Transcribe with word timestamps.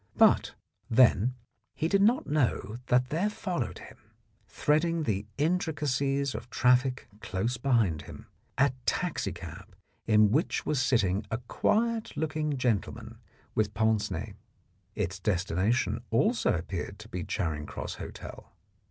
But, 0.17 0.55
then, 0.89 1.35
he 1.75 1.87
did 1.87 2.01
not 2.01 2.25
know 2.25 2.77
that 2.87 3.09
there 3.11 3.29
followed 3.29 3.77
him, 3.77 3.99
threading 4.47 5.03
the 5.03 5.27
intri 5.37 5.73
cacies 5.73 6.33
of 6.33 6.49
traffic 6.49 7.07
close 7.19 7.57
behind 7.57 8.01
him, 8.01 8.25
a 8.57 8.73
taxicab 8.87 9.75
in 10.07 10.31
which 10.31 10.65
was 10.65 10.81
sitting 10.81 11.23
a 11.29 11.37
quiet 11.37 12.17
looking 12.17 12.57
gentleman 12.57 13.19
with 13.53 13.75
pince 13.75 14.09
nez. 14.09 14.33
Its 14.95 15.19
destination 15.19 16.01
also 16.09 16.53
appeared 16.55 16.97
to 16.97 17.07
be 17.07 17.23
Charing 17.23 17.67
Cross 17.67 17.93
Hotel. 18.01 18.51